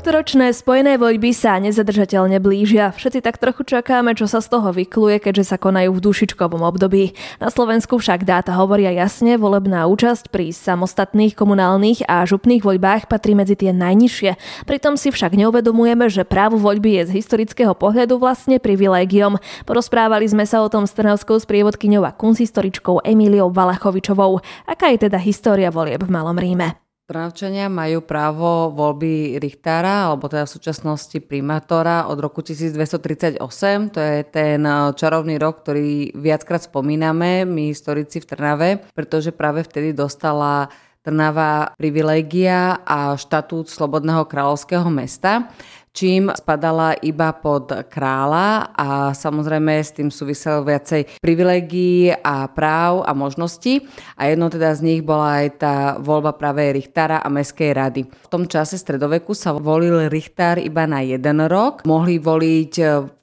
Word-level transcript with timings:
Tohtoročné 0.00 0.56
spojené 0.56 0.96
voľby 0.96 1.28
sa 1.28 1.60
nezadržateľne 1.60 2.40
blížia. 2.40 2.88
Všetci 2.88 3.20
tak 3.20 3.36
trochu 3.36 3.68
čakáme, 3.68 4.16
čo 4.16 4.24
sa 4.24 4.40
z 4.40 4.48
toho 4.48 4.72
vykluje, 4.72 5.20
keďže 5.20 5.52
sa 5.52 5.60
konajú 5.60 5.92
v 5.92 6.00
dušičkovom 6.00 6.64
období. 6.64 7.12
Na 7.36 7.52
Slovensku 7.52 8.00
však 8.00 8.24
dáta 8.24 8.56
hovoria 8.56 8.96
jasne, 8.96 9.36
volebná 9.36 9.84
účasť 9.92 10.32
pri 10.32 10.56
samostatných 10.56 11.36
komunálnych 11.36 12.08
a 12.08 12.24
župných 12.24 12.64
voľbách 12.64 13.12
patrí 13.12 13.36
medzi 13.36 13.60
tie 13.60 13.76
najnižšie. 13.76 14.64
Pritom 14.64 14.96
si 14.96 15.12
však 15.12 15.36
neuvedomujeme, 15.36 16.08
že 16.08 16.24
právo 16.24 16.56
voľby 16.56 17.04
je 17.04 17.12
z 17.12 17.20
historického 17.20 17.76
pohľadu 17.76 18.16
vlastne 18.16 18.56
privilégiom. 18.56 19.36
Porozprávali 19.68 20.24
sme 20.24 20.48
sa 20.48 20.64
o 20.64 20.72
tom 20.72 20.88
s 20.88 20.96
trnavskou 20.96 21.36
sprievodkyňou 21.36 22.08
a 22.08 22.16
kunsthistoričkou 22.16 23.04
Emíliou 23.04 23.52
Valachovičovou. 23.52 24.40
Aká 24.64 24.96
je 24.96 25.12
teda 25.12 25.20
história 25.20 25.68
volieb 25.68 26.00
v 26.00 26.08
Malom 26.08 26.40
Ríme? 26.40 26.89
Trnavčania 27.10 27.66
majú 27.66 28.06
právo 28.06 28.70
voľby 28.70 29.42
Richtára, 29.42 30.06
alebo 30.06 30.30
teda 30.30 30.46
v 30.46 30.54
súčasnosti 30.54 31.18
primátora 31.18 32.06
od 32.06 32.14
roku 32.22 32.38
1238. 32.38 33.42
To 33.90 33.98
je 33.98 34.22
ten 34.30 34.62
eh, 34.62 34.94
čarovný 34.94 35.34
rok, 35.34 35.66
ktorý 35.66 36.14
viackrát 36.14 36.62
spomíname 36.62 37.42
my 37.42 37.74
historici 37.74 38.22
v 38.22 38.30
Trnave, 38.30 38.68
pretože 38.94 39.34
práve 39.34 39.66
vtedy 39.66 39.90
dostala 39.90 40.70
Trnava 41.02 41.74
privilégia 41.74 42.78
a 42.86 43.18
štatút 43.18 43.66
Slobodného 43.66 44.28
kráľovského 44.30 44.86
mesta 44.92 45.50
čím 45.90 46.30
spadala 46.32 46.94
iba 47.02 47.34
pod 47.34 47.70
kráľa 47.90 48.72
a 48.74 48.88
samozrejme 49.10 49.82
s 49.82 49.94
tým 49.94 50.08
súvisel 50.08 50.62
viacej 50.62 51.18
privilegií 51.18 52.14
a 52.14 52.46
práv 52.50 53.02
a 53.06 53.12
možností 53.12 53.84
a 54.14 54.30
jedno 54.30 54.46
teda 54.50 54.74
z 54.74 54.80
nich 54.86 55.02
bola 55.02 55.44
aj 55.44 55.48
tá 55.58 55.74
voľba 55.98 56.34
práve 56.38 56.70
Richtára 56.70 57.18
a 57.18 57.28
Mestskej 57.28 57.70
rady. 57.74 58.02
V 58.06 58.28
tom 58.30 58.46
čase 58.46 58.78
stredoveku 58.78 59.34
sa 59.34 59.50
volil 59.54 60.06
Richtár 60.06 60.62
iba 60.62 60.86
na 60.86 61.02
jeden 61.02 61.42
rok. 61.50 61.82
Mohli 61.84 62.22
voliť 62.22 62.74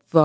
v 0.08 0.16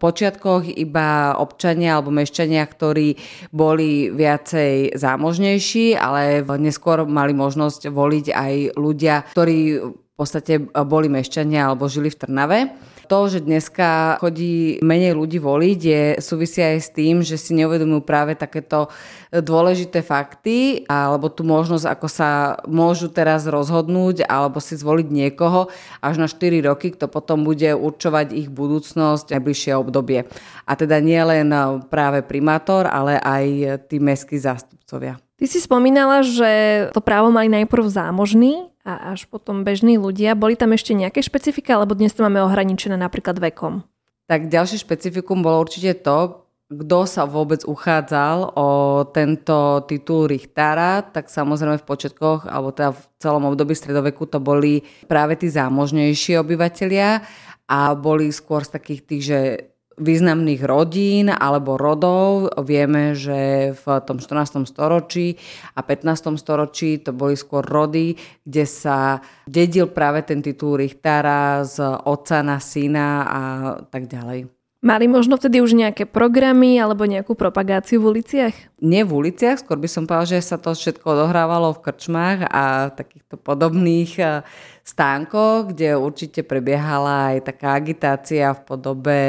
počiatkoch 0.00 0.64
iba 0.80 1.36
občania 1.36 2.00
alebo 2.00 2.08
mešťania, 2.08 2.64
ktorí 2.64 3.20
boli 3.52 4.08
viacej 4.08 4.96
zámožnejší, 4.96 5.92
ale 5.92 6.40
neskôr 6.56 7.04
mali 7.04 7.36
možnosť 7.36 7.92
voliť 7.92 8.26
aj 8.32 8.54
ľudia, 8.80 9.28
ktorí 9.36 9.76
v 10.16 10.24
podstate 10.24 10.56
boli 10.88 11.12
mešťania 11.12 11.68
alebo 11.68 11.92
žili 11.92 12.08
v 12.08 12.16
Trnave. 12.16 12.58
To, 13.06 13.28
že 13.28 13.44
dneska 13.44 14.16
chodí 14.18 14.80
menej 14.80 15.12
ľudí 15.14 15.38
voliť, 15.38 15.78
je, 15.78 16.02
súvisí 16.24 16.58
aj 16.64 16.78
s 16.80 16.90
tým, 16.90 17.20
že 17.20 17.36
si 17.38 17.54
neuvedomujú 17.54 18.02
práve 18.02 18.32
takéto 18.34 18.88
dôležité 19.30 20.00
fakty 20.00 20.88
alebo 20.88 21.28
tú 21.28 21.44
možnosť, 21.44 21.86
ako 21.86 22.08
sa 22.08 22.58
môžu 22.64 23.12
teraz 23.12 23.44
rozhodnúť 23.46 24.24
alebo 24.26 24.58
si 24.58 24.74
zvoliť 24.74 25.06
niekoho 25.06 25.68
až 26.00 26.18
na 26.18 26.26
4 26.26 26.64
roky, 26.66 26.96
kto 26.96 27.12
potom 27.12 27.44
bude 27.44 27.76
určovať 27.76 28.32
ich 28.32 28.48
budúcnosť 28.50 29.36
najbližšie 29.36 29.72
obdobie. 29.76 30.26
A 30.66 30.72
teda 30.74 30.98
nie 30.98 31.20
len 31.20 31.52
práve 31.92 32.24
primátor, 32.24 32.88
ale 32.88 33.20
aj 33.20 33.44
tí 33.86 34.00
mestskí 34.00 34.40
zástupcovia. 34.86 35.18
Ty 35.36 35.44
si 35.50 35.58
spomínala, 35.58 36.22
že 36.22 36.50
to 36.94 37.02
právo 37.02 37.34
mali 37.34 37.50
najprv 37.50 37.90
zámožní 37.90 38.70
a 38.86 39.12
až 39.12 39.26
potom 39.26 39.66
bežní 39.66 39.98
ľudia. 39.98 40.38
Boli 40.38 40.54
tam 40.54 40.72
ešte 40.72 40.94
nejaké 40.94 41.20
špecifika, 41.20 41.76
alebo 41.76 41.98
dnes 41.98 42.14
to 42.14 42.22
máme 42.22 42.40
ohraničené 42.46 42.94
napríklad 42.94 43.36
vekom? 43.42 43.82
Tak 44.30 44.48
ďalšie 44.48 44.80
špecifikum 44.80 45.42
bolo 45.42 45.60
určite 45.60 45.98
to, 46.00 46.46
kto 46.66 47.06
sa 47.06 47.26
vôbec 47.30 47.62
uchádzal 47.62 48.58
o 48.58 48.68
tento 49.14 49.86
titul 49.86 50.26
Richtára, 50.26 50.98
tak 51.02 51.30
samozrejme 51.30 51.78
v 51.78 51.86
počiatkoch, 51.86 52.50
alebo 52.50 52.74
teda 52.74 52.90
v 52.90 53.02
celom 53.22 53.46
období 53.46 53.70
stredoveku 53.70 54.26
to 54.26 54.42
boli 54.42 54.82
práve 55.06 55.38
tí 55.38 55.46
zámožnejší 55.46 56.42
obyvateľia 56.42 57.22
a 57.70 57.94
boli 57.94 58.34
skôr 58.34 58.66
z 58.66 58.74
takých 58.74 59.00
tých, 59.06 59.22
že 59.22 59.40
významných 59.96 60.62
rodín 60.64 61.32
alebo 61.32 61.76
rodov. 61.76 62.52
Vieme, 62.64 63.16
že 63.16 63.72
v 63.76 63.84
tom 64.04 64.20
14. 64.20 64.64
storočí 64.68 65.36
a 65.76 65.80
15. 65.84 66.36
storočí 66.40 67.00
to 67.00 67.12
boli 67.16 67.36
skôr 67.36 67.64
rody, 67.64 68.16
kde 68.44 68.64
sa 68.64 69.20
dedil 69.48 69.92
práve 69.92 70.24
ten 70.24 70.40
titul 70.44 70.80
Richtára 70.80 71.64
z 71.64 71.80
otca 72.04 72.40
na 72.40 72.60
syna 72.60 73.08
a 73.24 73.40
tak 73.88 74.08
ďalej. 74.08 74.55
Mali 74.86 75.10
možno 75.10 75.34
vtedy 75.34 75.58
už 75.58 75.74
nejaké 75.74 76.06
programy 76.06 76.78
alebo 76.78 77.10
nejakú 77.10 77.34
propagáciu 77.34 77.98
v 77.98 78.14
uliciach? 78.14 78.54
Nie 78.78 79.02
v 79.02 79.18
uliciach, 79.18 79.58
skôr 79.58 79.82
by 79.82 79.90
som 79.90 80.06
povedala, 80.06 80.38
že 80.38 80.46
sa 80.46 80.62
to 80.62 80.78
všetko 80.78 81.02
odohrávalo 81.02 81.74
v 81.74 81.82
krčmách 81.90 82.46
a 82.46 82.94
takýchto 82.94 83.34
podobných 83.34 84.14
eh, 84.22 84.46
stánkoch, 84.86 85.74
kde 85.74 85.98
určite 85.98 86.46
prebiehala 86.46 87.34
aj 87.34 87.50
taká 87.50 87.74
agitácia 87.74 88.54
v 88.54 88.62
podobe 88.62 89.20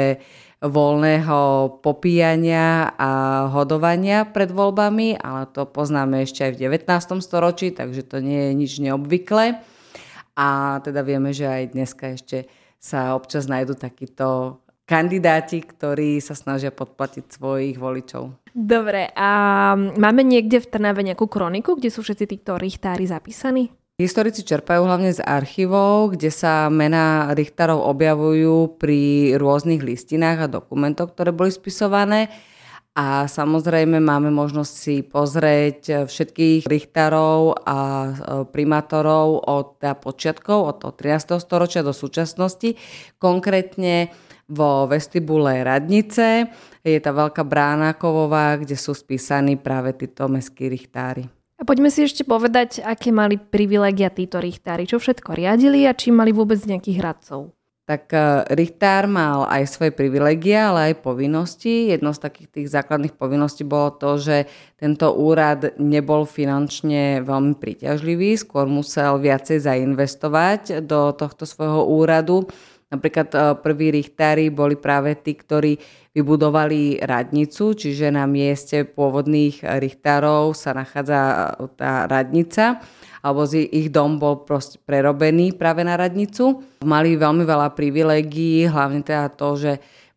voľného 0.62 1.38
popíjania 1.82 2.94
a 2.94 3.10
hodovania 3.50 4.30
pred 4.30 4.54
voľbami, 4.54 5.18
ale 5.18 5.50
to 5.50 5.66
poznáme 5.66 6.22
ešte 6.22 6.46
aj 6.46 6.50
v 6.54 6.86
19. 6.86 7.18
storočí, 7.18 7.74
takže 7.74 8.06
to 8.06 8.22
nie 8.22 8.50
je 8.50 8.52
nič 8.54 8.72
neobvyklé. 8.78 9.58
A 10.38 10.78
teda 10.86 11.02
vieme, 11.02 11.34
že 11.34 11.50
aj 11.50 11.74
dneska 11.74 12.14
ešte 12.14 12.46
sa 12.78 13.18
občas 13.18 13.50
nájdu 13.50 13.74
takíto 13.74 14.62
kandidáti, 14.88 15.60
ktorí 15.60 16.16
sa 16.24 16.32
snažia 16.32 16.72
podplatiť 16.72 17.28
svojich 17.28 17.76
voličov. 17.76 18.32
Dobre, 18.56 19.12
a 19.12 19.30
máme 19.76 20.24
niekde 20.24 20.64
v 20.64 20.70
Trnave 20.72 21.04
nejakú 21.04 21.28
kroniku, 21.28 21.76
kde 21.76 21.92
sú 21.92 22.00
všetci 22.00 22.24
títo 22.24 22.56
richtári 22.56 23.04
zapísaní? 23.04 23.68
Historici 23.98 24.46
čerpajú 24.46 24.86
hlavne 24.86 25.10
z 25.10 25.20
archívov, 25.20 26.14
kde 26.14 26.30
sa 26.30 26.70
mená 26.70 27.34
Richtarov 27.34 27.82
objavujú 27.82 28.78
pri 28.78 29.34
rôznych 29.34 29.82
listinách 29.82 30.46
a 30.46 30.52
dokumentoch, 30.62 31.12
ktoré 31.12 31.34
boli 31.34 31.50
spisované. 31.50 32.30
A 32.94 33.26
samozrejme 33.30 33.98
máme 33.98 34.30
možnosť 34.30 34.72
si 34.74 35.02
pozrieť 35.02 36.10
všetkých 36.10 36.66
Richtarov 36.66 37.62
a 37.62 37.78
e, 37.78 38.10
primátorov 38.50 39.38
od 39.46 39.78
teda 39.78 39.94
počiatkov, 39.94 40.58
od 40.66 40.76
toho 40.82 40.94
13. 40.94 41.38
storočia 41.38 41.86
do 41.86 41.94
súčasnosti. 41.94 42.74
Konkrétne 43.22 44.10
vo 44.48 44.88
vestibule 44.88 45.60
Radnice 45.60 46.48
je 46.80 46.98
tá 46.98 47.12
veľká 47.12 47.44
brána 47.44 47.92
kovová, 47.94 48.56
kde 48.56 48.74
sú 48.74 48.96
spísaní 48.96 49.60
práve 49.60 49.92
títo 49.92 50.24
mestskí 50.26 50.72
richtári. 50.72 51.28
A 51.58 51.66
poďme 51.66 51.90
si 51.90 52.06
ešte 52.06 52.22
povedať, 52.22 52.80
aké 52.86 53.10
mali 53.10 53.36
privilegia 53.36 54.08
títo 54.14 54.38
richtári, 54.38 54.86
čo 54.86 55.02
všetko 55.02 55.34
riadili 55.34 55.84
a 55.84 55.92
či 55.92 56.14
mali 56.14 56.30
vôbec 56.30 56.62
nejakých 56.62 56.98
radcov. 57.02 57.50
Tak 57.88 58.12
e, 58.12 58.20
Richtár 58.52 59.08
mal 59.08 59.48
aj 59.48 59.64
svoje 59.64 59.96
privilegia, 59.96 60.70
ale 60.70 60.92
aj 60.92 61.00
povinnosti. 61.00 61.88
Jedno 61.88 62.12
z 62.12 62.20
takých 62.20 62.48
tých 62.52 62.68
základných 62.68 63.16
povinností 63.16 63.64
bolo 63.64 63.96
to, 63.96 64.20
že 64.20 64.44
tento 64.76 65.08
úrad 65.16 65.72
nebol 65.80 66.28
finančne 66.28 67.24
veľmi 67.24 67.56
príťažlivý, 67.56 68.36
skôr 68.36 68.68
musel 68.68 69.16
viacej 69.16 69.64
zainvestovať 69.64 70.84
do 70.84 71.16
tohto 71.16 71.48
svojho 71.48 71.88
úradu. 71.88 72.44
Napríklad 72.88 73.28
e, 73.32 73.38
prví 73.60 73.92
richtári 73.92 74.48
boli 74.48 74.72
práve 74.80 75.12
tí, 75.20 75.36
ktorí 75.36 75.76
vybudovali 76.16 77.04
radnicu, 77.04 77.76
čiže 77.76 78.08
na 78.08 78.24
mieste 78.24 78.88
pôvodných 78.88 79.60
richtárov 79.60 80.56
sa 80.56 80.72
nachádza 80.72 81.20
e, 81.20 81.36
tá 81.76 82.08
radnica 82.08 82.80
alebo 83.18 83.44
ich 83.50 83.90
dom 83.90 84.16
bol 84.16 84.46
proste 84.46 84.78
prerobený 84.78 85.52
práve 85.58 85.82
na 85.82 85.98
radnicu. 85.98 86.62
Mali 86.86 87.18
veľmi 87.18 87.42
veľa 87.42 87.74
privilegií, 87.74 88.70
hlavne 88.70 89.02
teda 89.02 89.34
to, 89.34 89.58
že 89.58 89.72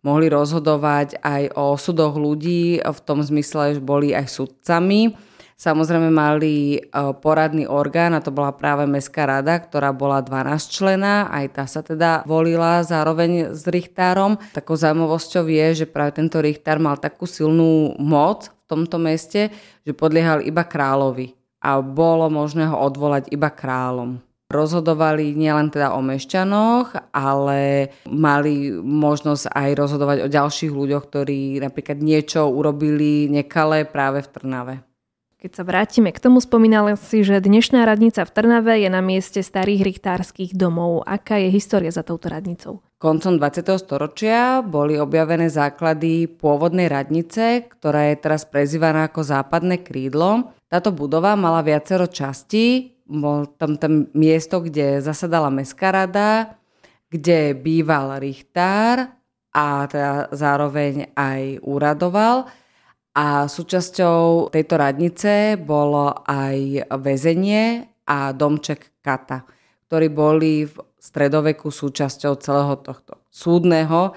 mohli 0.06 0.30
rozhodovať 0.30 1.22
aj 1.22 1.54
o 1.58 1.78
sudoch 1.78 2.18
ľudí 2.18 2.82
v 2.82 3.00
tom 3.02 3.22
zmysle, 3.22 3.78
že 3.78 3.82
boli 3.82 4.14
aj 4.14 4.30
sudcami 4.30 5.14
Samozrejme 5.62 6.10
mali 6.10 6.74
e, 6.74 6.80
poradný 7.22 7.70
orgán 7.70 8.18
a 8.18 8.24
to 8.26 8.34
bola 8.34 8.50
práve 8.50 8.90
Mestská 8.90 9.30
rada, 9.30 9.62
ktorá 9.62 9.94
bola 9.94 10.18
12 10.18 10.58
člená, 10.74 11.30
aj 11.30 11.46
tá 11.54 11.70
sa 11.70 11.86
teda 11.86 12.26
volila 12.26 12.82
zároveň 12.82 13.54
s 13.54 13.70
Richtárom. 13.70 14.42
Takou 14.58 14.74
zaujímavosťou 14.74 15.46
je, 15.46 15.86
že 15.86 15.86
práve 15.86 16.18
tento 16.18 16.42
Richtár 16.42 16.82
mal 16.82 16.98
takú 16.98 17.30
silnú 17.30 17.94
moc 18.02 18.50
v 18.50 18.66
tomto 18.66 18.98
meste, 18.98 19.54
že 19.86 19.94
podliehal 19.94 20.42
iba 20.42 20.66
kráľovi 20.66 21.38
a 21.62 21.78
bolo 21.78 22.26
možné 22.34 22.66
ho 22.66 22.82
odvolať 22.82 23.30
iba 23.30 23.54
kráľom 23.54 24.18
rozhodovali 24.52 25.32
nielen 25.32 25.72
teda 25.72 25.96
o 25.96 26.04
mešťanoch, 26.04 27.16
ale 27.16 27.88
mali 28.12 28.68
možnosť 28.84 29.48
aj 29.48 29.70
rozhodovať 29.80 30.18
o 30.28 30.28
ďalších 30.28 30.76
ľuďoch, 30.76 31.08
ktorí 31.08 31.64
napríklad 31.64 32.04
niečo 32.04 32.52
urobili 32.52 33.32
nekalé 33.32 33.88
práve 33.88 34.20
v 34.20 34.28
Trnave. 34.28 34.91
Keď 35.42 35.58
sa 35.58 35.66
vrátime 35.66 36.14
k 36.14 36.22
tomu, 36.22 36.38
spomínala 36.38 36.94
si, 36.94 37.26
že 37.26 37.42
dnešná 37.42 37.82
radnica 37.82 38.22
v 38.22 38.30
Trnave 38.30 38.78
je 38.78 38.94
na 38.94 39.02
mieste 39.02 39.42
starých 39.42 39.90
richtárskych 39.90 40.54
domov. 40.54 41.02
Aká 41.10 41.42
je 41.42 41.50
história 41.50 41.90
za 41.90 42.06
touto 42.06 42.30
radnicou? 42.30 42.86
Koncom 43.02 43.42
20. 43.42 43.66
storočia 43.82 44.62
boli 44.62 45.02
objavené 45.02 45.50
základy 45.50 46.30
pôvodnej 46.30 46.86
radnice, 46.86 47.66
ktorá 47.74 48.14
je 48.14 48.22
teraz 48.22 48.46
prezývaná 48.46 49.10
ako 49.10 49.26
západné 49.26 49.82
krídlo. 49.82 50.54
Táto 50.70 50.94
budova 50.94 51.34
mala 51.34 51.66
viacero 51.66 52.06
častí. 52.06 52.94
Bol 53.10 53.50
tam 53.58 53.82
tam 53.82 54.14
miesto, 54.14 54.62
kde 54.62 55.02
zasadala 55.02 55.50
mestská 55.50 55.90
rada, 55.90 56.54
kde 57.10 57.58
býval 57.58 58.22
richtár 58.22 59.10
a 59.58 59.90
teda 59.90 60.30
zároveň 60.38 61.10
aj 61.18 61.66
úradoval 61.66 62.46
a 63.12 63.44
súčasťou 63.48 64.48
tejto 64.52 64.76
radnice 64.80 65.60
bolo 65.60 66.16
aj 66.24 66.88
väzenie 67.04 67.92
a 68.08 68.32
domček 68.32 69.04
Kata, 69.04 69.44
ktorí 69.88 70.08
boli 70.08 70.70
v 70.70 70.76
stredoveku 71.02 71.74
súčasťou 71.74 72.40
celého 72.40 72.76
tohto 72.80 73.20
súdneho 73.28 74.16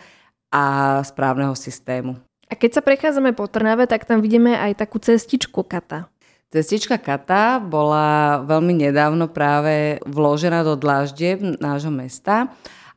a 0.55 0.64
správneho 1.02 1.58
systému. 1.58 2.20
A 2.46 2.55
keď 2.55 2.79
sa 2.79 2.82
prechádzame 2.85 3.35
po 3.35 3.50
Trnave, 3.50 3.88
tak 3.91 4.06
tam 4.06 4.23
vidíme 4.23 4.55
aj 4.55 4.87
takú 4.87 5.02
cestičku 5.02 5.67
Kata. 5.67 6.06
Cestička 6.55 7.00
Kata 7.02 7.58
bola 7.58 8.38
veľmi 8.46 8.79
nedávno 8.79 9.26
práve 9.26 9.99
vložená 10.06 10.62
do 10.62 10.79
dláždieb 10.79 11.58
nášho 11.58 11.91
mesta 11.91 12.55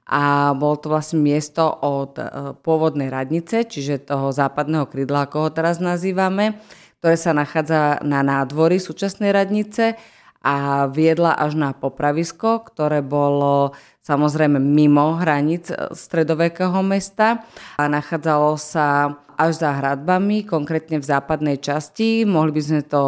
a 0.07 0.55
bolo 0.55 0.79
to 0.79 0.87
vlastne 0.87 1.19
miesto 1.19 1.67
od 1.67 2.15
e, 2.15 2.23
pôvodnej 2.63 3.11
radnice, 3.11 3.67
čiže 3.67 4.07
toho 4.07 4.31
západného 4.31 4.87
krydla, 4.87 5.27
ako 5.27 5.47
ho 5.47 5.49
teraz 5.51 5.83
nazývame, 5.83 6.63
ktoré 7.03 7.19
sa 7.19 7.35
nachádza 7.35 7.99
na 8.07 8.23
nádvorí 8.23 8.79
súčasnej 8.79 9.35
radnice 9.35 9.99
a 10.39 10.87
viedla 10.87 11.35
až 11.35 11.59
na 11.59 11.75
popravisko, 11.75 12.63
ktoré 12.63 13.03
bolo 13.03 13.75
samozrejme 13.99 14.63
mimo 14.63 15.19
hranic 15.19 15.75
e, 15.75 15.91
stredovekého 15.91 16.79
mesta. 16.87 17.43
A 17.75 17.91
nachádzalo 17.91 18.55
sa 18.55 19.19
až 19.37 19.61
za 19.61 19.71
hradbami, 19.77 20.43
konkrétne 20.43 20.97
v 20.97 21.05
západnej 21.05 21.61
časti. 21.61 22.25
Mohli 22.25 22.51
by 22.51 22.61
sme 22.61 22.81
to 22.81 23.01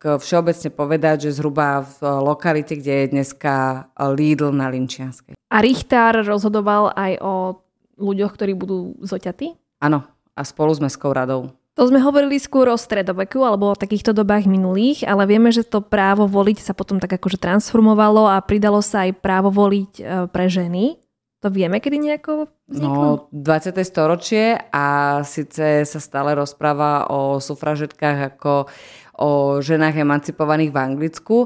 všeobecne 0.00 0.68
povedať, 0.70 1.16
že 1.28 1.40
zhruba 1.40 1.82
v 1.82 1.98
lokalite, 2.20 2.76
kde 2.76 3.04
je 3.04 3.12
dneska 3.16 3.88
Lidl 4.12 4.52
na 4.52 4.68
Linčianskej. 4.68 5.34
A 5.50 5.56
Richtár 5.64 6.20
rozhodoval 6.22 6.92
aj 6.92 7.12
o 7.24 7.32
ľuďoch, 7.98 8.32
ktorí 8.36 8.52
budú 8.56 8.96
zoťatí? 9.00 9.80
Áno, 9.80 10.04
a 10.36 10.40
spolu 10.44 10.72
s 10.72 10.80
Mestskou 10.80 11.12
radou. 11.12 11.52
To 11.78 11.88
sme 11.88 12.02
hovorili 12.02 12.36
skôr 12.36 12.68
o 12.68 12.76
stredoveku 12.76 13.40
alebo 13.40 13.72
o 13.72 13.78
takýchto 13.78 14.12
dobách 14.12 14.44
minulých, 14.44 15.06
ale 15.06 15.24
vieme, 15.24 15.48
že 15.48 15.64
to 15.64 15.80
právo 15.80 16.28
voliť 16.28 16.60
sa 16.60 16.72
potom 16.76 17.00
tak 17.00 17.16
akože 17.16 17.40
transformovalo 17.40 18.28
a 18.28 18.42
pridalo 18.44 18.84
sa 18.84 19.08
aj 19.08 19.16
právo 19.22 19.48
voliť 19.48 19.92
e, 19.96 20.02
pre 20.28 20.50
ženy. 20.50 20.98
To 21.40 21.48
vieme, 21.48 21.80
kedy 21.80 21.96
nejako 21.96 22.52
vzniklo? 22.68 23.32
No, 23.32 23.32
20. 23.32 23.72
storočie 23.80 24.60
a 24.68 25.18
síce 25.24 25.88
sa 25.88 26.00
stále 26.00 26.36
rozpráva 26.36 27.08
o 27.08 27.40
sufražetkách 27.40 28.36
ako 28.36 28.68
o 29.20 29.60
ženách 29.64 30.04
emancipovaných 30.04 30.72
v 30.72 30.80
Anglicku, 30.80 31.36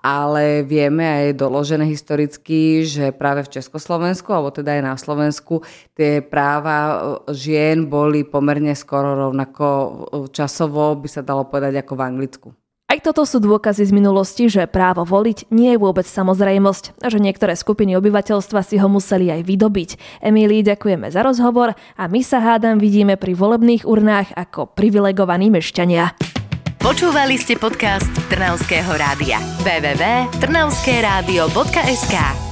ale 0.00 0.62
vieme 0.62 1.04
a 1.04 1.16
je 1.28 1.36
doložené 1.36 1.84
historicky, 1.84 2.86
že 2.86 3.12
práve 3.12 3.44
v 3.44 3.60
Československu, 3.60 4.32
alebo 4.32 4.48
teda 4.54 4.80
aj 4.80 4.82
na 4.82 4.94
Slovensku, 4.96 5.60
tie 5.92 6.24
práva 6.24 6.78
e, 6.78 6.96
žien 7.36 7.90
boli 7.90 8.24
pomerne 8.24 8.72
skoro 8.72 9.12
rovnako 9.12 9.66
e, 9.66 9.90
časovo, 10.32 10.96
by 10.96 11.08
sa 11.10 11.20
dalo 11.20 11.44
povedať, 11.44 11.84
ako 11.84 11.92
v 11.98 12.04
Anglicku. 12.06 12.48
Aj 13.00 13.08
toto 13.08 13.24
sú 13.24 13.40
dôkazy 13.40 13.88
z 13.88 13.96
minulosti, 13.96 14.52
že 14.52 14.68
právo 14.68 15.08
voliť 15.08 15.48
nie 15.48 15.72
je 15.72 15.80
vôbec 15.80 16.04
samozrejmosť 16.04 17.00
a 17.00 17.08
že 17.08 17.16
niektoré 17.16 17.56
skupiny 17.56 17.96
obyvateľstva 17.96 18.60
si 18.60 18.76
ho 18.76 18.92
museli 18.92 19.32
aj 19.32 19.40
vydobiť. 19.40 20.20
Emílii 20.20 20.60
ďakujeme 20.68 21.08
za 21.08 21.24
rozhovor 21.24 21.72
a 21.72 22.04
my 22.12 22.20
sa 22.20 22.44
hádam 22.44 22.76
vidíme 22.76 23.16
pri 23.16 23.32
volebných 23.32 23.88
urnách 23.88 24.36
ako 24.36 24.68
privilegovaní 24.76 25.48
mešťania. 25.48 26.12
Počúvali 26.76 27.40
ste 27.40 27.56
podcast 27.56 28.12
Trnavského 28.28 28.92
rádia. 28.92 29.40
www.trnavskeradio.sk 29.64 32.49